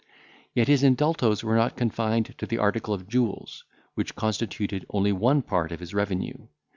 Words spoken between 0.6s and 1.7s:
his indultos were